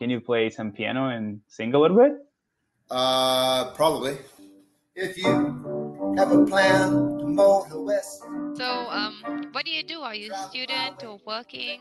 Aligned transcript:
Can 0.00 0.08
you 0.08 0.20
play 0.22 0.48
some 0.48 0.72
piano 0.72 1.10
and 1.10 1.42
sing 1.46 1.74
a 1.74 1.78
little 1.78 1.98
bit? 1.98 2.12
Uh, 2.90 3.70
probably. 3.72 4.16
If 4.94 5.18
you 5.18 6.14
have 6.16 6.32
a 6.32 6.46
plan 6.46 7.19
to 7.40 7.68
the 7.70 7.80
west 7.80 8.22
So, 8.56 8.66
um, 8.90 9.48
what 9.52 9.64
do 9.64 9.70
you 9.70 9.82
do? 9.82 10.00
Are 10.00 10.14
you 10.14 10.32
a 10.32 10.36
student 10.48 11.02
or 11.04 11.18
working? 11.26 11.80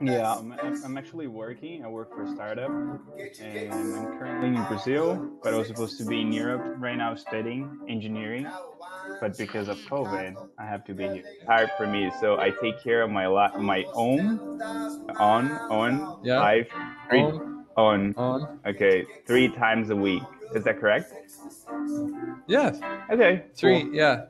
Yeah, 0.00 0.32
I'm, 0.32 0.52
I'm 0.52 0.84
I'm 0.84 0.96
actually 0.98 1.26
working. 1.26 1.84
I 1.84 1.88
work 1.88 2.10
for 2.14 2.22
a 2.24 2.30
startup, 2.34 2.70
and 3.40 3.72
I'm 3.72 4.06
currently 4.18 4.48
in 4.48 4.64
Brazil, 4.64 5.06
but 5.42 5.54
I 5.54 5.56
was 5.56 5.68
supposed 5.68 5.96
to 5.98 6.04
be 6.04 6.20
in 6.20 6.32
Europe 6.32 6.64
right 6.78 6.96
now 6.96 7.14
studying 7.14 7.62
engineering. 7.88 8.46
But 9.20 9.38
because 9.38 9.68
of 9.68 9.78
COVID, 9.90 10.36
I 10.58 10.64
have 10.66 10.84
to 10.88 10.94
be 10.94 11.04
here. 11.08 11.24
Hard 11.46 11.70
for 11.78 11.86
me, 11.86 12.10
so 12.20 12.38
I 12.38 12.50
take 12.62 12.82
care 12.82 13.00
of 13.02 13.10
my 13.10 13.26
la- 13.26 13.56
my 13.58 13.84
own 13.94 14.24
on 15.18 15.44
on 15.80 15.92
Yeah. 16.24 16.40
life 16.40 16.68
three 17.08 17.22
On, 17.22 17.64
on 17.76 18.14
on. 18.16 18.38
okay 18.66 19.06
three 19.26 19.48
times 19.64 19.90
a 19.90 19.96
week. 19.96 20.22
Is 20.54 20.64
that 20.64 20.76
correct? 20.80 21.12
Yes. 22.46 22.78
Okay, 23.10 23.32
Three. 23.56 23.82
cool. 23.82 23.94
Yeah. 23.94 24.26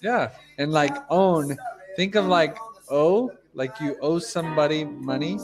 Yeah. 0.00 0.30
And 0.58 0.72
like 0.72 0.94
own. 1.10 1.56
Think 1.96 2.14
of 2.14 2.26
like 2.26 2.56
owe, 2.88 3.30
like 3.54 3.80
you 3.80 3.96
owe 4.00 4.18
somebody 4.18 4.84
money, 4.84 5.38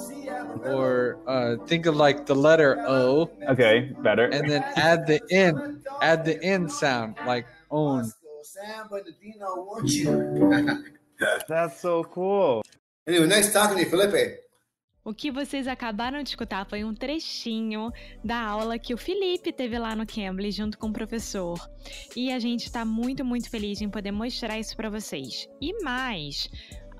or 0.65 1.19
uh, 1.27 1.57
think 1.67 1.87
of 1.87 1.97
like 1.97 2.25
the 2.27 2.35
letter 2.35 2.79
O, 2.87 3.31
Okay, 3.49 3.91
better. 4.03 4.27
and 4.27 4.49
then 4.49 4.63
add 4.77 5.07
the 5.07 5.21
N, 5.31 5.83
add 6.01 6.25
the 6.25 6.43
N 6.43 6.69
sound, 6.69 7.17
like 7.27 7.47
own. 7.71 8.11
Sam 8.43 8.87
Bernardino 8.89 9.67
wants 9.67 9.95
you. 9.95 10.73
That's 11.49 11.81
so 11.81 12.05
cool. 12.05 12.63
anyway, 13.07 13.27
nice 13.27 13.53
talking 13.53 13.77
to 13.79 13.83
you, 13.85 13.91
Felipe. 13.91 14.39
O 15.07 15.15
que 15.15 15.31
vocês 15.31 15.69
acabaram 15.69 16.21
de 16.21 16.31
escutar 16.31 16.67
foi 16.69 16.83
um 16.83 16.93
trechinho 16.93 17.93
da 18.25 18.41
aula 18.41 18.77
que 18.77 18.93
o 18.93 18.99
Felipe 18.99 19.53
teve 19.53 19.79
lá 19.79 19.95
no 19.95 20.05
Cambly 20.05 20.51
junto 20.51 20.77
com 20.77 20.89
o 20.89 20.93
professor. 20.93 21.57
E 22.17 22.33
a 22.33 22.41
gente 22.41 22.65
está 22.65 22.85
muito, 22.85 23.25
muito 23.25 23.49
feliz 23.49 23.81
em 23.81 23.89
poder 23.89 24.11
mostrar 24.11 24.59
isso 24.59 24.77
para 24.77 24.91
vocês. 24.91 25.49
E 25.61 25.81
mais, 25.85 26.51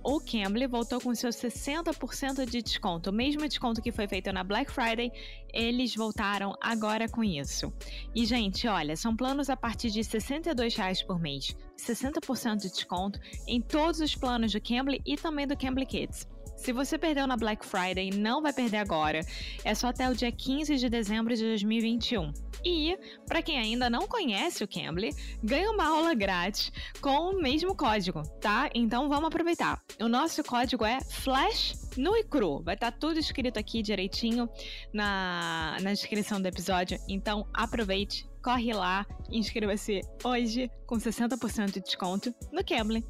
o 0.05 0.21
Cambly 0.21 0.69
voltou 0.69 1.01
com 1.01 1.13
seu 1.17 1.31
60% 1.31 2.49
de 2.49 2.63
desconto. 2.63 3.11
O 3.11 3.13
mesmo 3.13 3.41
desconto 3.49 3.83
que 3.83 3.91
foi 3.91 4.07
feito 4.07 4.33
na 4.33 4.45
Black 4.45 4.71
Friday, 4.71 5.11
eles 5.53 5.93
voltaram 5.97 6.55
agora 6.61 7.09
com 7.09 7.25
isso. 7.25 7.73
E, 8.15 8.25
gente, 8.25 8.69
olha, 8.69 8.95
são 8.95 9.17
planos 9.17 9.51
a 9.51 9.57
partir 9.57 9.91
de 9.91 10.05
62 10.05 10.77
reais 10.77 11.03
por 11.03 11.19
mês. 11.19 11.57
60% 11.77 12.59
de 12.59 12.71
desconto 12.71 13.19
em 13.49 13.61
todos 13.61 13.99
os 13.99 14.15
planos 14.15 14.53
do 14.53 14.61
Cambly 14.61 15.03
e 15.05 15.17
também 15.17 15.45
do 15.45 15.57
Cambly 15.57 15.85
Kids. 15.85 16.36
Se 16.57 16.73
você 16.73 16.99
perdeu 16.99 17.27
na 17.27 17.37
Black 17.37 17.65
Friday, 17.65 18.11
não 18.11 18.43
vai 18.43 18.53
perder 18.53 18.79
agora. 18.79 19.21
É 19.65 19.75
só 19.75 19.89
até 19.89 20.09
o 20.11 20.15
dia 20.15 20.33
15 20.33 20.77
de 20.77 20.89
dezembro 20.89 21.35
de 21.35 21.43
2021. 21.43 22.33
E, 22.65 22.99
para 23.29 23.43
quem 23.43 23.59
ainda 23.59 23.89
não 23.89 24.09
conhece 24.09 24.65
o 24.65 24.69
Cambly, 24.69 25.15
ganha 25.43 25.71
uma 25.71 25.87
aula 25.87 26.15
grátis 26.15 26.73
com 27.01 27.31
o 27.31 27.41
mesmo 27.41 27.77
código, 27.77 28.23
tá? 28.41 28.69
Então 28.75 29.09
vamos 29.09 29.29
aproveitar. 29.29 29.81
O 30.01 30.09
nosso 30.09 30.43
código 30.43 30.85
é 30.85 31.01
Flash 31.01 31.87
nu 31.97 32.17
e 32.17 32.25
cru. 32.25 32.63
Vai 32.63 32.75
estar 32.75 32.91
tudo 32.91 33.19
escrito 33.19 33.59
aqui 33.59 33.83
direitinho 33.83 34.49
na, 34.93 35.77
na 35.81 35.93
descrição 35.93 36.41
do 36.41 36.49
episódio. 36.49 36.99
Então 37.09 37.47
aproveite, 37.55 38.29
corre 38.43 38.73
lá, 38.73 39.07
inscreva-se 39.31 40.01
hoje 40.25 40.71
com 40.87 40.97
60% 40.97 41.73
de 41.73 41.81
desconto 41.81 42.35
no 42.53 42.65
Cambly. 42.65 43.05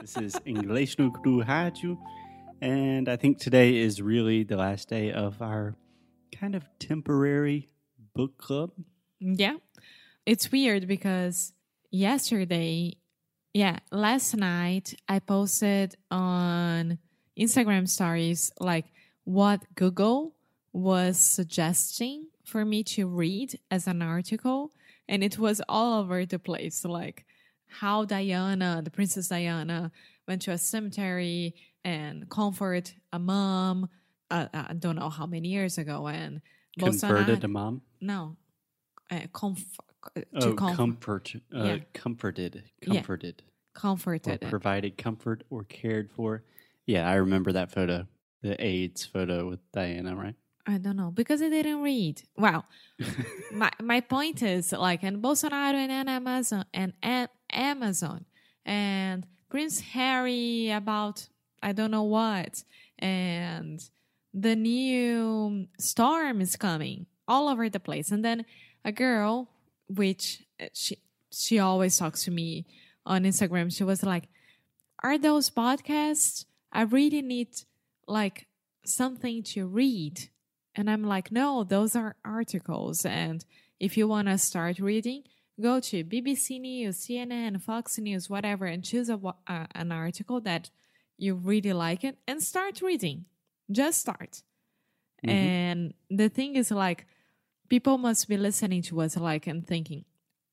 This 0.00 0.16
is 0.16 0.36
English 0.44 0.96
no 0.98 1.10
Cru 1.10 1.42
Rádio, 1.42 1.98
and 2.60 3.08
I 3.08 3.16
think 3.16 3.38
today 3.38 3.78
is 3.78 4.00
really 4.00 4.44
the 4.44 4.56
last 4.56 4.88
day 4.88 5.10
of 5.10 5.42
our 5.42 5.74
kind 6.32 6.54
of 6.54 6.64
temporary 6.78 7.68
book 8.14 8.38
club. 8.38 8.70
Yeah. 9.18 9.56
It's 10.24 10.52
weird 10.52 10.86
because 10.86 11.52
yesterday, 11.90 12.96
yeah, 13.52 13.80
last 13.90 14.36
night 14.36 14.94
I 15.08 15.18
posted 15.18 15.96
on 16.12 16.98
Instagram 17.36 17.88
stories 17.88 18.52
like 18.60 18.86
what 19.24 19.62
Google 19.74 20.36
was 20.72 21.18
suggesting 21.18 22.28
for 22.44 22.64
me 22.64 22.84
to 22.84 23.08
read 23.08 23.58
as 23.68 23.88
an 23.88 24.02
article. 24.02 24.70
And 25.08 25.24
it 25.24 25.38
was 25.38 25.60
all 25.68 25.98
over 26.00 26.24
the 26.24 26.38
place, 26.38 26.84
like 26.84 27.24
how 27.68 28.04
Diana, 28.04 28.80
the 28.84 28.90
Princess 28.90 29.28
Diana, 29.28 29.90
went 30.26 30.42
to 30.42 30.50
a 30.52 30.58
cemetery 30.58 31.54
and 31.84 32.28
comfort 32.28 32.94
a 33.12 33.18
mom. 33.18 33.88
Uh, 34.30 34.46
I 34.52 34.74
don't 34.74 34.96
know 34.96 35.08
how 35.08 35.26
many 35.26 35.48
years 35.48 35.78
ago, 35.78 36.06
and 36.06 36.40
Converted 36.78 37.40
Bolsonaro- 37.40 37.44
a 37.44 37.48
mom. 37.48 37.82
no, 38.00 38.36
uh, 39.10 39.20
comf- 39.32 39.64
to 40.14 40.24
Oh, 40.34 40.52
comf- 40.54 40.76
comfort. 40.76 41.32
Uh, 41.54 41.62
Yeah. 41.64 41.78
Comforted. 41.94 42.64
Yeah. 42.82 42.92
Comforted. 42.94 43.42
Or 43.42 43.80
comforted. 43.80 44.40
provided 44.42 44.96
comfort 44.98 45.44
or 45.50 45.64
cared 45.64 46.10
for. 46.10 46.44
Yeah, 46.86 47.08
I 47.08 47.14
remember 47.14 47.52
that 47.52 47.70
photo. 47.70 48.06
The 48.42 48.62
AIDS 48.64 49.04
photo 49.04 49.48
with 49.48 49.60
Diana, 49.72 50.14
right? 50.16 50.34
I 50.66 50.78
don't 50.78 50.96
know 50.96 51.10
because 51.10 51.40
I 51.42 51.48
didn't 51.48 51.80
read. 51.82 52.22
Well, 52.36 52.66
my 53.52 53.70
my 53.82 54.00
point 54.00 54.42
is 54.42 54.72
like, 54.72 55.02
and 55.02 55.22
Bolsonaro 55.22 55.74
and 55.74 55.90
an 55.90 56.08
Amazon 56.08 56.64
and 56.74 56.92
an 57.02 57.28
Amazon 57.58 58.24
and 58.64 59.26
Prince 59.50 59.80
Harry 59.80 60.70
about 60.70 61.28
I 61.62 61.72
don't 61.72 61.90
know 61.90 62.04
what 62.04 62.62
and 62.98 63.80
the 64.32 64.54
new 64.54 65.66
storm 65.78 66.40
is 66.40 66.56
coming 66.56 67.06
all 67.26 67.48
over 67.48 67.68
the 67.68 67.80
place. 67.80 68.10
And 68.10 68.24
then 68.24 68.44
a 68.84 68.92
girl, 68.92 69.48
which 69.88 70.44
uh, 70.60 70.66
she 70.72 70.98
she 71.30 71.58
always 71.58 71.98
talks 71.98 72.24
to 72.24 72.30
me 72.30 72.66
on 73.04 73.24
Instagram, 73.24 73.74
she 73.74 73.84
was 73.84 74.02
like, 74.02 74.28
"Are 75.02 75.18
those 75.18 75.50
podcasts? 75.50 76.46
I 76.72 76.82
really 76.82 77.22
need 77.22 77.48
like 78.06 78.46
something 78.84 79.42
to 79.54 79.66
read." 79.66 80.30
And 80.74 80.88
I'm 80.90 81.04
like, 81.04 81.32
"No, 81.32 81.64
those 81.64 81.96
are 81.96 82.16
articles. 82.24 83.04
And 83.04 83.44
if 83.80 83.96
you 83.96 84.08
want 84.08 84.28
to 84.28 84.38
start 84.38 84.78
reading, 84.78 85.24
go 85.60 85.80
to 85.80 86.04
BBC 86.04 86.60
News, 86.60 86.98
CNN, 86.98 87.60
Fox 87.62 87.98
News, 87.98 88.30
whatever, 88.30 88.66
and 88.66 88.84
choose 88.84 89.08
a, 89.10 89.16
uh, 89.46 89.66
an 89.74 89.92
article 89.92 90.40
that 90.42 90.70
you 91.16 91.34
really 91.34 91.72
like 91.72 92.04
it 92.04 92.18
and 92.26 92.42
start 92.42 92.80
reading. 92.82 93.26
Just 93.70 94.00
start." 94.00 94.42
Mhm. 95.24 95.30
And 95.30 95.94
the 96.10 96.28
thing 96.28 96.56
is, 96.56 96.70
like, 96.70 97.06
people 97.68 97.98
must 97.98 98.28
be 98.28 98.36
listening 98.36 98.82
to 98.82 99.00
us, 99.00 99.16
like, 99.16 99.46
and 99.46 99.66
thinking, 99.66 100.04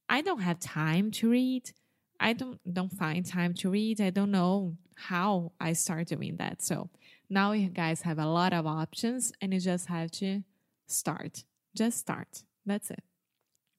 I 0.10 0.22
don't 0.22 0.42
have 0.42 0.60
time 0.60 1.12
to 1.12 1.30
read. 1.30 1.72
I 2.20 2.34
don't 2.34 2.60
don't 2.74 2.92
find 2.94 3.26
time 3.26 3.54
to 3.56 3.70
read. 3.70 4.02
I 4.02 4.10
don't 4.12 4.32
know 4.32 4.78
how 4.96 5.54
I 5.60 5.74
start 5.74 6.08
doing 6.08 6.38
that. 6.38 6.62
So 6.62 6.90
now 7.30 7.52
you 7.54 7.70
guys 7.70 8.02
have 8.04 8.20
a 8.20 8.28
lot 8.28 8.54
of 8.54 8.66
options, 8.68 9.34
and 9.42 9.54
you 9.54 9.60
just 9.60 9.88
have 9.88 10.12
to 10.12 10.44
start. 10.88 11.44
Just 11.76 12.00
start. 12.00 12.44
That's 12.66 12.92
it. 12.92 13.04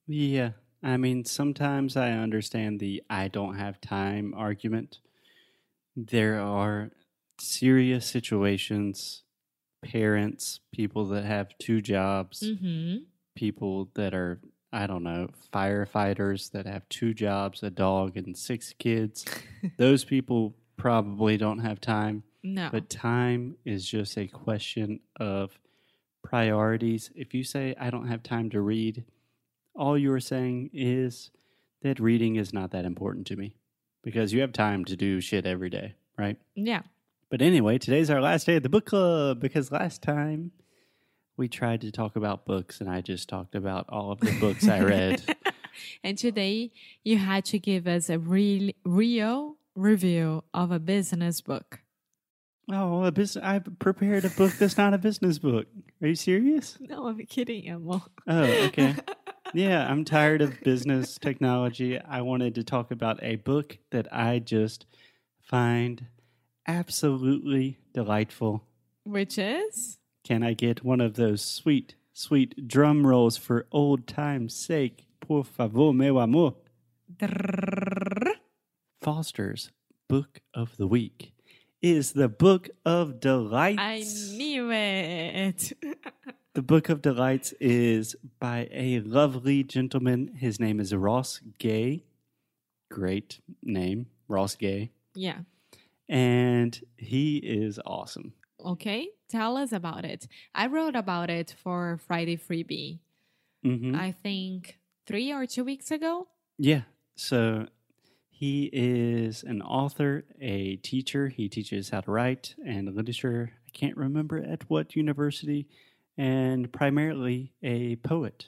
Yeah. 0.07 0.53
I 0.87 0.97
mean, 0.97 1.25
sometimes 1.25 1.97
I 1.97 2.11
understand 2.11 2.79
the 2.79 3.03
I 3.09 3.27
don't 3.27 3.57
have 3.57 3.81
time 3.81 4.33
argument. 4.35 4.99
There 5.95 6.39
are 6.39 6.91
serious 7.39 8.05
situations, 8.05 9.23
parents, 9.83 10.59
people 10.71 11.05
that 11.07 11.25
have 11.25 11.57
two 11.59 11.81
jobs, 11.81 12.41
Mm-hmm. 12.41 13.03
people 13.35 13.89
that 13.95 14.13
are, 14.13 14.39
I 14.71 14.87
don't 14.87 15.03
know, 15.03 15.29
firefighters 15.53 16.51
that 16.51 16.65
have 16.65 16.87
two 16.89 17.13
jobs, 17.13 17.63
a 17.63 17.69
dog, 17.69 18.15
and 18.17 18.37
six 18.37 18.73
kids. 18.77 19.25
Those 19.77 20.05
people 20.05 20.55
probably 20.77 21.37
don't 21.37 21.59
have 21.59 21.81
time. 21.81 22.23
No. 22.43 22.69
But 22.71 22.89
time 22.89 23.55
is 23.65 23.85
just 23.85 24.17
a 24.17 24.27
question 24.27 24.99
of 25.19 25.59
priorities. 26.23 27.09
If 27.15 27.33
you 27.33 27.43
say, 27.43 27.75
I 27.79 27.89
don't 27.89 28.07
have 28.07 28.23
time 28.23 28.49
to 28.51 28.61
read, 28.61 29.03
all 29.77 29.97
you're 29.97 30.19
saying 30.19 30.71
is 30.73 31.31
that 31.83 31.99
reading 31.99 32.35
is 32.35 32.51
not 32.51 32.71
that 32.71 32.85
important 32.85 33.27
to 33.27 33.35
me 33.35 33.55
because 34.03 34.33
you 34.33 34.41
have 34.41 34.51
time 34.51 34.83
to 34.85 34.95
do 34.95 35.21
shit 35.21 35.45
every 35.45 35.69
day, 35.69 35.95
right? 36.17 36.37
yeah. 36.55 36.81
But 37.29 37.41
anyway, 37.41 37.77
today's 37.77 38.09
our 38.09 38.21
last 38.21 38.45
day 38.45 38.55
at 38.55 38.63
the 38.63 38.69
book 38.69 38.85
club 38.85 39.41
because 39.41 39.69
last 39.69 40.01
time 40.01 40.51
we 41.35 41.49
tried 41.49 41.81
to 41.81 41.91
talk 41.91 42.15
about 42.15 42.45
books 42.45 42.79
and 42.79 42.89
I 42.89 43.01
just 43.01 43.27
talked 43.27 43.53
about 43.53 43.85
all 43.89 44.11
of 44.13 44.21
the 44.21 44.31
books 44.39 44.67
I 44.67 44.79
read. 44.79 45.35
and 46.05 46.17
today 46.17 46.71
you 47.03 47.17
had 47.17 47.43
to 47.45 47.59
give 47.59 47.85
us 47.85 48.09
a 48.09 48.17
real 48.17 48.71
real 48.85 49.57
review 49.75 50.43
of 50.53 50.71
a 50.71 50.79
business 50.79 51.41
book. 51.41 51.81
Oh, 52.71 53.03
a 53.03 53.11
business! 53.11 53.43
I 53.43 53.59
prepared 53.59 54.23
a 54.23 54.29
book 54.29 54.53
that's 54.53 54.77
not 54.77 54.93
a 54.93 54.97
business 54.97 55.37
book. 55.37 55.67
Are 56.01 56.07
you 56.07 56.15
serious? 56.15 56.77
No, 56.79 57.07
I'm 57.07 57.25
kidding, 57.25 57.67
Emma. 57.67 58.05
Oh, 58.27 58.43
okay. 58.67 58.95
yeah, 59.53 59.89
I'm 59.89 60.05
tired 60.05 60.41
of 60.41 60.59
business 60.61 61.17
technology. 61.17 61.99
I 61.99 62.21
wanted 62.21 62.55
to 62.55 62.63
talk 62.63 62.91
about 62.91 63.21
a 63.21 63.35
book 63.37 63.77
that 63.91 64.07
I 64.13 64.39
just 64.39 64.85
find 65.41 66.07
absolutely 66.67 67.79
delightful. 67.93 68.63
Which 69.03 69.37
is? 69.37 69.97
Can 70.23 70.43
I 70.43 70.53
get 70.53 70.83
one 70.83 70.99
of 70.99 71.15
those 71.15 71.41
sweet, 71.43 71.95
sweet 72.13 72.67
drum 72.67 73.07
rolls 73.07 73.37
for 73.37 73.67
old 73.71 74.07
time's 74.07 74.53
sake? 74.53 75.07
Por 75.21 75.43
favor, 75.43 75.93
meu 75.93 76.19
amor. 76.19 76.55
Foster's 79.01 79.71
Book 80.09 80.41
of 80.53 80.77
the 80.77 80.87
Week 80.87 81.33
is 81.81 82.13
the 82.13 82.27
Book 82.27 82.69
of 82.85 83.19
Delights. 83.19 83.79
I 83.79 84.03
knew 84.35 84.71
it. 84.71 85.73
The 86.53 86.61
Book 86.61 86.89
of 86.89 87.01
Delights 87.01 87.53
is 87.59 88.15
by 88.39 88.67
a 88.71 88.99
lovely 89.01 89.63
gentleman. 89.63 90.35
His 90.35 90.59
name 90.59 90.79
is 90.79 90.93
Ross 90.93 91.41
Gay. 91.57 92.03
Great 92.89 93.39
name, 93.63 94.07
Ross 94.27 94.55
Gay. 94.55 94.91
yeah. 95.15 95.39
And 96.09 96.79
he 96.95 97.37
is 97.37 97.79
awesome. 97.85 98.31
Okay. 98.63 99.09
Tell 99.29 99.57
us 99.57 99.73
about 99.73 100.05
it. 100.05 100.25
I 100.55 100.67
wrote 100.67 100.95
about 100.95 101.29
it 101.29 101.53
for 101.61 101.99
Friday 102.07 102.37
Freebie. 102.37 102.99
hmm 103.61 103.93
I 103.93 104.13
think 104.13 104.79
three 105.05 105.33
or 105.33 105.45
two 105.45 105.65
weeks 105.65 105.91
ago. 105.91 106.27
Yeah. 106.57 106.83
So 107.15 107.67
he 108.29 108.69
is 108.71 109.43
an 109.43 109.61
author, 109.61 110.23
a 110.39 110.77
teacher. 110.77 111.27
He 111.27 111.49
teaches 111.49 111.89
how 111.89 111.99
to 112.01 112.11
write 112.11 112.55
and 112.65 112.93
literature. 112.95 113.51
I 113.67 113.71
can't 113.71 113.97
remember 113.97 114.37
at 114.41 114.69
what 114.69 114.95
university, 114.95 115.67
and 116.17 116.71
primarily 116.71 117.53
a 117.61 117.95
poet. 117.97 118.47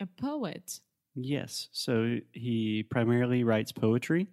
A 0.00 0.06
poet. 0.06 0.80
Yes. 1.14 1.68
So 1.72 2.18
he 2.32 2.84
primarily 2.88 3.42
writes 3.44 3.72
poetry, 3.72 4.28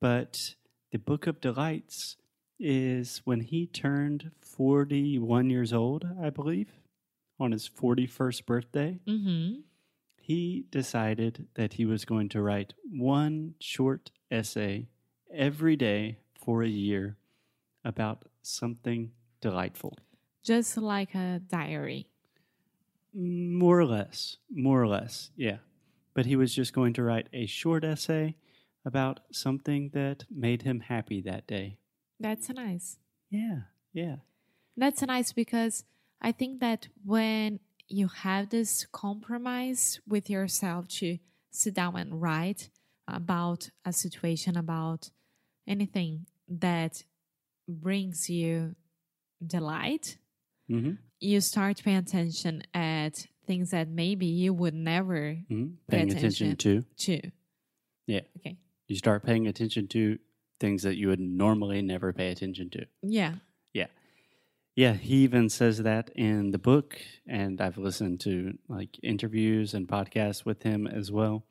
but 0.00 0.54
the 0.90 0.98
Book 0.98 1.26
of 1.26 1.40
Delights 1.40 2.16
is 2.60 3.22
when 3.24 3.40
he 3.40 3.66
turned 3.66 4.30
41 4.40 5.50
years 5.50 5.72
old, 5.72 6.06
I 6.22 6.30
believe, 6.30 6.68
on 7.40 7.52
his 7.52 7.68
41st 7.68 8.46
birthday. 8.46 9.00
Mm-hmm. 9.08 9.60
He 10.20 10.66
decided 10.70 11.48
that 11.54 11.72
he 11.72 11.84
was 11.84 12.04
going 12.04 12.28
to 12.30 12.42
write 12.42 12.74
one 12.84 13.54
short 13.58 14.10
essay 14.30 14.86
every 15.34 15.74
day 15.74 16.18
for 16.38 16.62
a 16.62 16.68
year 16.68 17.16
about 17.84 18.26
something 18.42 19.10
delightful. 19.40 19.96
Just 20.44 20.76
like 20.76 21.14
a 21.14 21.40
diary. 21.46 22.08
More 23.14 23.78
or 23.78 23.86
less. 23.86 24.38
More 24.50 24.82
or 24.82 24.88
less, 24.88 25.30
yeah. 25.36 25.58
But 26.14 26.26
he 26.26 26.36
was 26.36 26.54
just 26.54 26.72
going 26.72 26.92
to 26.94 27.02
write 27.02 27.28
a 27.32 27.46
short 27.46 27.84
essay 27.84 28.36
about 28.84 29.20
something 29.30 29.90
that 29.94 30.24
made 30.30 30.62
him 30.62 30.80
happy 30.80 31.20
that 31.22 31.46
day. 31.46 31.78
That's 32.18 32.48
nice. 32.50 32.98
Yeah, 33.30 33.60
yeah. 33.92 34.16
That's 34.76 35.02
nice 35.02 35.32
because 35.32 35.84
I 36.20 36.32
think 36.32 36.60
that 36.60 36.88
when 37.04 37.60
you 37.88 38.08
have 38.08 38.50
this 38.50 38.86
compromise 38.90 40.00
with 40.08 40.30
yourself 40.30 40.88
to 40.88 41.18
sit 41.50 41.74
down 41.74 41.96
and 41.96 42.20
write 42.20 42.70
about 43.06 43.70
a 43.84 43.92
situation, 43.92 44.56
about 44.56 45.10
anything 45.66 46.26
that 46.48 47.04
brings 47.68 48.30
you 48.30 48.74
delight, 49.44 50.16
Mm-hmm. 50.70 50.92
you 51.20 51.40
start 51.40 51.82
paying 51.84 51.96
attention 51.98 52.62
at 52.72 53.26
things 53.46 53.70
that 53.70 53.88
maybe 53.88 54.26
you 54.26 54.54
would 54.54 54.74
never 54.74 55.34
hmm 55.48 55.66
Pay 55.88 55.98
Paying 55.98 56.10
attention 56.12 56.56
to. 56.56 56.82
to. 56.98 57.20
Yeah. 58.06 58.20
Okay. 58.38 58.56
You 58.88 58.96
start 58.96 59.24
paying 59.24 59.46
attention 59.46 59.88
to 59.88 60.18
things 60.60 60.82
that 60.82 60.96
you 60.96 61.08
would 61.08 61.20
normally 61.20 61.82
never 61.82 62.12
pay 62.12 62.30
attention 62.30 62.70
to. 62.70 62.86
Yeah. 63.02 63.34
Yeah. 63.72 63.86
Yeah, 64.74 64.94
he 64.94 65.16
even 65.16 65.48
says 65.50 65.78
that 65.82 66.10
in 66.14 66.50
the 66.50 66.58
book, 66.58 66.98
and 67.26 67.60
I've 67.60 67.76
listened 67.78 68.20
to 68.20 68.56
like 68.68 68.98
interviews 69.02 69.74
and 69.74 69.86
podcasts 69.86 70.44
with 70.44 70.62
him 70.62 70.86
as 70.86 71.10
well. 71.12 71.44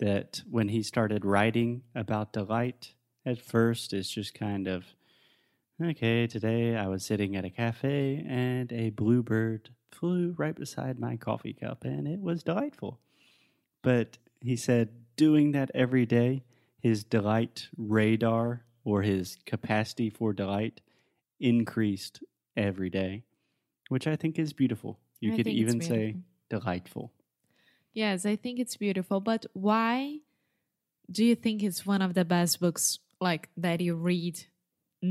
That 0.00 0.42
when 0.50 0.68
he 0.68 0.82
started 0.82 1.24
writing 1.24 1.82
about 1.94 2.32
delight, 2.32 2.92
at 3.24 3.40
first 3.40 3.92
it's 3.92 4.10
just 4.10 4.34
kind 4.34 4.66
of 4.66 4.84
okay. 5.82 6.26
Today 6.26 6.76
I 6.76 6.86
was 6.86 7.04
sitting 7.04 7.36
at 7.36 7.44
a 7.44 7.50
cafe 7.50 8.24
and 8.26 8.72
a 8.72 8.90
bluebird 8.90 9.70
flew 9.90 10.34
right 10.36 10.54
beside 10.54 10.98
my 10.98 11.16
coffee 11.16 11.54
cup, 11.54 11.84
and 11.84 12.06
it 12.06 12.20
was 12.20 12.42
delightful. 12.42 13.00
But 13.82 14.18
he 14.40 14.56
said 14.56 14.90
doing 15.16 15.52
that 15.52 15.70
every 15.74 16.06
day, 16.06 16.44
his 16.80 17.04
delight 17.04 17.68
radar 17.76 18.64
or 18.84 19.02
his 19.02 19.38
capacity 19.46 20.10
for 20.10 20.32
delight 20.32 20.80
increased 21.40 22.22
every 22.56 22.90
day, 22.90 23.24
which 23.88 24.06
I 24.06 24.16
think 24.16 24.38
is 24.38 24.52
beautiful. 24.52 24.98
You 25.20 25.32
I 25.32 25.36
could 25.36 25.48
even 25.48 25.80
say 25.80 26.16
delightful. 26.48 27.12
Yes, 27.92 28.26
I 28.26 28.36
think 28.36 28.60
it's 28.60 28.76
beautiful. 28.76 29.20
But 29.20 29.46
why 29.54 30.20
do 31.10 31.24
you 31.24 31.34
think 31.34 31.62
it's 31.62 31.86
one 31.86 32.02
of 32.02 32.14
the 32.14 32.24
best 32.24 32.60
books 32.60 32.98
like 33.20 33.48
that 33.56 33.80
you 33.80 33.94
read 33.94 34.46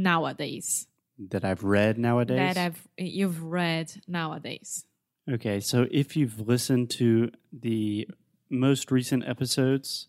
nowadays? 0.03 0.87
That 1.17 1.45
I've 1.45 1.63
read 1.63 1.97
nowadays. 1.97 2.37
That 2.37 2.57
I've 2.57 2.87
you've 2.97 3.41
read 3.43 3.91
nowadays. 4.07 4.85
okay, 5.31 5.59
so 5.59 5.87
if 5.91 6.15
you've 6.15 6.39
listened 6.47 6.89
to 6.91 7.31
the 7.51 8.07
most 8.49 8.91
recent 8.91 9.27
episodes, 9.27 10.07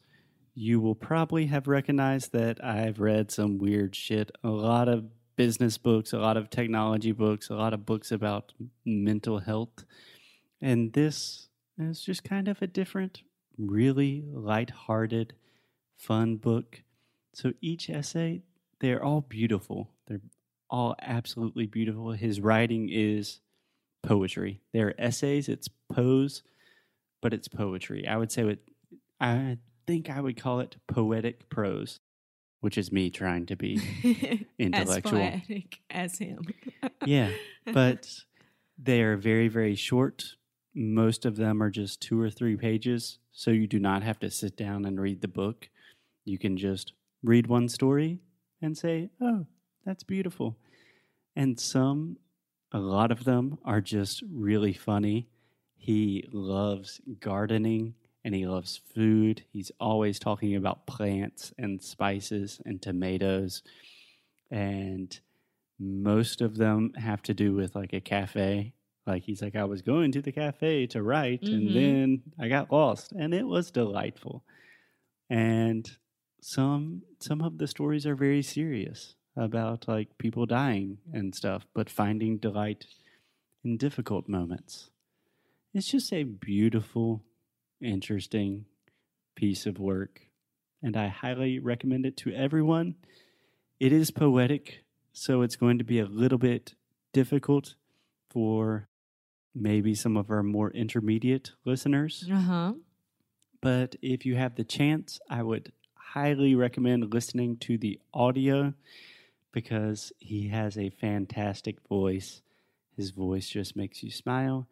you 0.55 0.81
will 0.81 0.94
probably 0.94 1.47
have 1.47 1.69
recognized 1.69 2.33
that 2.33 2.62
I've 2.65 2.99
read 2.99 3.31
some 3.31 3.59
weird 3.59 3.94
shit. 3.94 4.31
A 4.43 4.49
lot 4.49 4.88
of 4.88 5.05
business 5.37 5.79
books, 5.79 6.12
a 6.12 6.19
lot 6.19 6.37
of 6.37 6.50
technology 6.50 7.12
books, 7.12 7.50
a 7.50 7.55
lot 7.55 7.75
of 7.75 7.87
books 7.87 8.11
about 8.11 8.53
mental 8.85 9.39
health. 9.39 9.85
And 10.61 10.93
this 10.94 11.49
is 11.79 12.00
just 12.03 12.25
kind 12.25 12.49
of 12.49 12.62
a 12.62 12.67
different, 12.67 13.23
really 13.59 14.25
light-hearted, 14.32 15.35
fun 15.97 16.37
book. 16.37 16.82
So 17.35 17.53
each 17.61 17.91
essay, 17.91 18.43
they're 18.81 19.02
all 19.02 19.23
beautiful. 19.23 19.90
They're 20.06 20.20
all 20.69 20.96
absolutely 21.00 21.67
beautiful. 21.67 22.12
His 22.12 22.40
writing 22.40 22.88
is 22.90 23.40
poetry. 24.02 24.61
They're 24.73 24.99
essays, 25.00 25.49
it's 25.49 25.69
prose, 25.93 26.43
but 27.23 27.32
it's 27.32 27.49
poetry. 27.49 28.06
I 28.06 28.17
would 28.17 28.32
say 28.32 28.44
what 28.44 28.58
I 29.20 29.58
think 29.87 30.11
I 30.11 30.20
would 30.20 30.40
call 30.40 30.61
it 30.61 30.76
poetic 30.88 31.49
prose, 31.49 32.00
which 32.61 32.76
is 32.78 32.93
me 32.93 33.11
trying 33.11 33.46
to 33.46 33.56
be 33.56 33.81
Intellectual. 34.58 35.19
As 35.20 35.40
poetic 35.40 35.81
as 35.90 36.19
him. 36.19 36.46
yeah, 37.05 37.31
but 37.72 38.08
they 38.79 39.03
are 39.03 39.17
very, 39.17 39.48
very 39.48 39.74
short. 39.74 40.36
Most 40.74 41.24
of 41.24 41.36
them 41.36 41.62
are 41.62 41.70
just 41.70 42.03
two 42.03 42.20
or 42.20 42.29
three 42.29 42.56
pages, 42.56 43.19
so 43.32 43.51
you 43.51 43.67
do 43.67 43.79
not 43.79 44.03
have 44.03 44.19
to 44.20 44.31
sit 44.31 44.56
down 44.56 44.84
and 44.84 45.01
read 45.01 45.22
the 45.22 45.29
book. 45.29 45.70
You 46.27 46.39
can 46.39 46.56
just 46.58 46.93
read 47.22 47.46
one 47.46 47.69
story 47.69 48.20
and 48.63 48.77
say, 48.77 49.10
Oh, 49.20 49.46
that's 49.84 50.03
beautiful. 50.05 50.56
And 51.34 51.58
some, 51.60 52.17
a 52.72 52.79
lot 52.79 53.10
of 53.10 53.25
them 53.25 53.58
are 53.65 53.81
just 53.81 54.22
really 54.31 54.72
funny. 54.72 55.29
He 55.77 56.25
loves 56.32 57.01
gardening 57.20 57.94
and 58.25 58.34
he 58.34 58.46
loves 58.46 58.81
food. 58.94 59.44
He's 59.53 59.70
always 59.79 60.19
talking 60.19 60.56
about 60.56 60.86
plants 60.86 61.53
and 61.58 61.81
spices 61.82 62.60
and 62.65 62.81
tomatoes. 62.82 63.63
And 64.51 65.19
most 65.79 66.41
of 66.41 66.56
them 66.56 66.93
have 66.94 67.22
to 67.22 67.34
do 67.34 67.55
with 67.55 67.75
like 67.77 67.93
a 67.93 68.01
cafe. 68.01 68.72
Like 69.06 69.22
he's 69.22 69.43
like, 69.43 69.55
I 69.55 69.65
was 69.65 69.82
going 69.82 70.10
to 70.13 70.22
the 70.22 70.32
cafe 70.32 70.86
to 70.89 71.03
write, 71.03 71.43
Mhm. 71.43 71.53
and 71.53 71.77
then 71.77 72.22
I 72.41 72.48
got 72.48 72.72
lost, 72.72 73.13
and 73.13 73.32
it 73.32 73.46
was 73.46 73.70
delightful. 73.70 74.43
And 75.31 75.89
some 76.46 77.03
some 77.19 77.41
of 77.41 77.58
the 77.58 77.67
stories 77.67 78.06
are 78.06 78.15
very 78.15 78.41
serious 78.41 79.17
about 79.36 79.88
like 79.88 80.17
people 80.17 80.46
dying 80.46 80.98
and 81.12 81.34
stuff, 81.34 81.67
but 81.74 81.91
finding 81.91 82.38
delight 82.38 82.86
in 83.65 83.76
difficult 83.76 84.29
moments. 84.29 84.91
It's 85.74 85.91
just 85.91 86.12
a 86.12 86.22
beautiful, 86.22 87.24
interesting 87.82 88.67
piece 89.34 89.67
of 89.67 89.81
work, 89.81 90.20
and 90.81 90.96
I 90.96 91.08
highly 91.08 91.58
recommend 91.58 92.06
it 92.06 92.17
to 92.19 92.32
everyone. 92.32 92.94
It 93.81 93.93
is 93.93 94.12
poetic, 94.12 94.84
so 95.12 95.43
it's 95.43 95.56
going 95.56 95.79
to 95.79 95.84
be 95.84 95.98
a 95.98 96.06
little 96.06 96.38
bit 96.38 96.74
difficult 97.12 97.74
for 98.31 98.88
maybe 99.53 99.96
some 99.96 100.17
of 100.17 100.31
our 100.31 100.44
more 100.44 100.70
intermediate 100.70 101.50
listeners. 101.65 102.24
Uh 102.32 102.36
huh. 102.36 102.72
But 103.60 103.96
if 104.00 104.24
you 104.24 104.36
have 104.36 104.55
the 104.55 104.65
chance, 104.65 105.19
I 105.29 105.43
would 105.43 105.72
highly 106.13 106.55
recommend 106.55 107.13
listening 107.13 107.56
to 107.58 107.77
the 107.79 107.98
audio 108.15 108.75
because 109.53 110.13
he 110.19 110.48
has 110.48 110.77
a 110.79 110.91
fantastic 110.91 111.77
voice. 111.89 112.43
His 112.96 113.10
voice 113.10 113.48
just 113.48 113.77
makes 113.77 114.03
you 114.03 114.10
smile. 114.10 114.67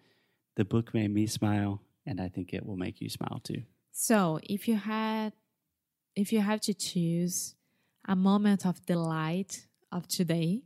The 0.57 0.65
book 0.65 0.95
made 0.95 1.13
me 1.13 1.27
smile, 1.27 1.83
and 2.07 2.21
I 2.21 2.29
think 2.29 2.53
it 2.53 2.65
will 2.65 2.77
make 2.77 3.01
you 3.01 3.09
smile 3.09 3.41
too. 3.43 3.63
So 3.93 4.41
if 4.43 4.69
you 4.69 4.77
had 4.77 5.33
if 6.17 6.33
you 6.33 6.41
have 6.41 6.61
to 6.63 6.75
choose 6.75 7.57
a 8.07 8.15
moment 8.15 8.65
of 8.65 8.85
delight 8.87 9.67
of 9.91 10.07
today, 10.07 10.63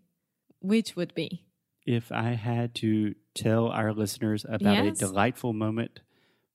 which 0.61 0.95
would 0.95 1.15
be? 1.15 1.47
If 1.87 2.13
I 2.13 2.33
had 2.35 2.75
to 2.77 3.15
tell 3.35 3.69
our 3.69 3.95
listeners 3.95 4.45
about 4.45 4.85
Yes. 4.85 5.01
a 5.01 5.07
delightful 5.07 5.55
moment 5.55 6.01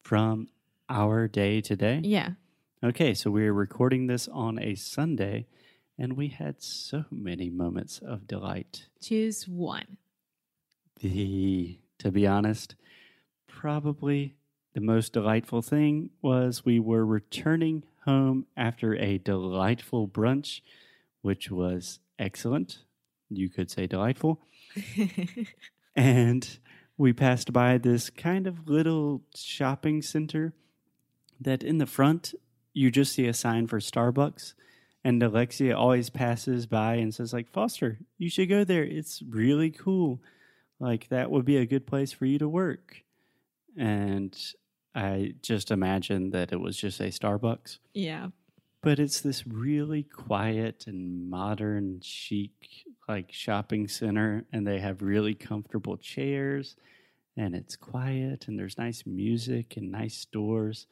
from 0.03 0.48
our 0.89 1.27
day 1.27 1.60
today, 1.62 2.01
Yeah. 2.03 2.34
Okay, 2.84 3.13
so 3.13 3.32
we're 3.32 3.54
recording 3.54 4.08
this 4.08 4.28
on 4.28 4.60
a 4.60 4.75
Sunday, 4.75 5.48
and 5.98 6.18
we 6.18 6.28
had 6.28 6.62
so 6.62 7.06
many 7.10 7.50
moments 7.50 8.02
of 8.06 8.28
delight. 8.28 8.88
Choose 9.02 9.48
one. 9.48 9.96
The, 11.00 11.80
to 12.00 12.12
be 12.12 12.28
honest, 12.28 12.75
probably 13.48 14.36
the 14.74 14.82
most 14.82 15.13
delightful 15.13 15.62
thing 15.62 16.10
was 16.22 16.66
we 16.66 16.78
were 16.78 17.06
returning 17.06 17.86
home 18.04 18.48
after 18.58 18.98
a 18.98 19.18
delightful 19.18 20.10
brunch, 20.10 20.60
which 21.22 21.50
was 21.50 22.00
excellent. 22.20 22.80
You 23.30 23.50
could 23.50 23.72
say 23.72 23.88
delightful. 23.88 24.42
and 25.96 26.60
we 26.98 27.13
passed 27.13 27.54
by 27.54 27.78
this 27.78 28.10
kind 28.10 28.46
of 28.46 28.68
little 28.68 29.22
shopping 29.34 30.02
center 30.02 30.54
that 31.40 31.63
in 31.63 31.78
the 31.78 31.86
front 31.86 32.34
you 32.74 32.92
just 32.92 33.13
see 33.13 33.27
a 33.27 33.34
sign 33.34 33.68
for 33.68 33.80
Starbucks 33.80 34.53
and 35.03 35.22
Alexia 35.22 35.75
always 35.77 36.10
passes 36.10 36.65
by 36.65 36.96
and 36.96 37.13
says 37.13 37.34
like 37.34 37.50
Foster 37.51 38.00
you 38.18 38.30
should 38.30 38.50
go 38.50 38.63
there. 38.63 38.84
It's 38.84 39.22
really 39.27 39.70
cool. 39.72 40.22
Like 40.80 41.10
that 41.10 41.30
would 41.32 41.46
be 41.46 41.58
a 41.58 41.65
good 41.65 41.86
place 41.88 42.12
for 42.12 42.25
you 42.25 42.39
to 42.39 42.50
work. 42.50 43.03
And 43.77 44.36
I 44.96 45.34
just 45.42 45.72
imagined 45.72 46.34
that 46.34 46.51
it 46.51 46.60
was 46.60 46.77
just 46.77 47.00
a 47.00 47.06
Starbucks. 47.06 47.80
Yeah. 47.94 48.27
but 48.82 49.00
it's 49.00 49.22
this 49.22 49.48
really 49.48 50.03
quiet 50.03 50.86
and 50.88 51.30
modern 51.30 52.00
chic 52.03 52.51
like 53.08 53.32
shopping 53.32 53.88
center 53.88 54.46
and 54.51 54.65
they 54.68 54.80
have 54.80 55.01
really 55.01 55.34
comfortable 55.34 55.98
chairs 55.98 56.75
and 57.38 57.56
it's 57.56 57.75
quiet 57.75 58.48
and 58.48 58.60
there's 58.60 58.77
nice 58.77 59.03
music 59.06 59.75
and 59.77 59.92
nice 59.92 60.18
stores 60.18 60.88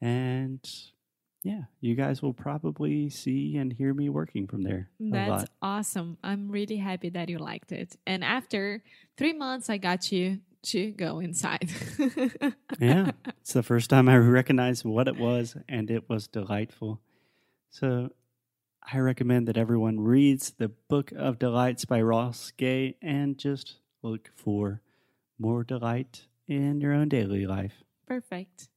and 0.00 0.60
yeah 1.42 1.62
you 1.80 1.94
guys 1.94 2.22
will 2.22 2.32
probably 2.32 3.08
see 3.10 3.56
and 3.56 3.72
hear 3.72 3.92
me 3.94 4.08
working 4.08 4.46
from 4.46 4.62
there 4.62 4.88
That's 5.00 5.30
lot 5.30 5.50
awesome. 5.60 6.18
I'm 6.22 6.50
really 6.50 6.76
happy 6.76 7.08
that 7.10 7.28
you 7.28 7.38
liked 7.38 7.72
it. 7.72 7.96
And 8.06 8.22
after 8.22 8.82
three 9.16 9.32
months, 9.32 9.68
I 9.68 9.78
got 9.78 10.12
you 10.12 10.38
to 10.64 10.92
go 10.92 11.18
inside. 11.18 11.70
yeah 12.78 13.10
it's 13.40 13.52
the 13.52 13.62
first 13.64 13.90
time 13.90 14.08
i 14.08 14.16
recognized 14.16 14.84
what 14.84 15.08
it 15.08 15.16
was 15.16 15.56
and 15.68 15.90
it 15.90 16.08
was 16.08 16.28
delightful 16.28 17.00
so 17.70 18.10
i 18.92 18.98
recommend 18.98 19.48
that 19.48 19.56
everyone 19.56 19.98
reads 19.98 20.52
the 20.52 20.68
book 20.88 21.10
of 21.16 21.38
delights 21.40 21.84
by 21.84 22.00
ross 22.00 22.52
gay 22.56 22.96
and 23.02 23.38
just 23.38 23.80
look 24.02 24.30
for 24.36 24.80
more 25.38 25.64
delight 25.64 26.26
in 26.46 26.80
your 26.80 26.92
own 26.92 27.08
daily 27.08 27.44
life 27.46 27.82
Perfect. 28.06 28.68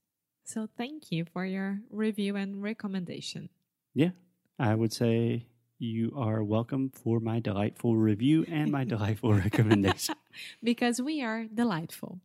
So 0.46 0.68
thank 0.78 1.10
you 1.10 1.24
for 1.32 1.44
your 1.44 1.80
review 1.90 2.36
and 2.36 2.62
recommendation. 2.62 3.50
yeah 3.94 4.10
i 4.58 4.72
would 4.74 4.92
say 4.92 5.46
you 5.78 6.12
are 6.16 6.42
welcome 6.42 6.88
for 7.02 7.20
my 7.20 7.38
delightful 7.40 7.96
review 7.96 8.44
and 8.48 8.70
my 8.72 8.84
delightful 8.94 9.34
recommendation 9.34 10.14
Because 10.62 11.00
we 11.00 11.22
are 11.22 11.44
delightful. 11.62 12.20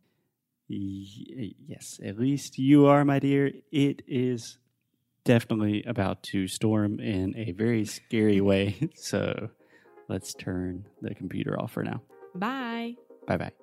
Y- 0.68 1.54
yes, 1.66 1.98
at 2.04 2.18
least 2.18 2.58
you 2.58 2.86
are, 2.86 3.04
my 3.04 3.18
dear. 3.18 3.52
It 3.72 4.02
is 4.06 4.58
definitely 5.24 5.82
about 5.84 6.22
to 6.32 6.46
storm 6.46 7.00
in 7.00 7.34
a 7.36 7.52
very 7.52 7.84
scary 7.84 8.40
way. 8.40 8.66
So 9.12 9.48
let's 10.08 10.34
turn 10.34 10.86
the 11.00 11.14
computer 11.14 11.58
off 11.60 11.72
for 11.72 11.82
now. 11.84 12.00
Bye. 12.34 12.96
Bye 13.26 13.38
bye. 13.38 13.61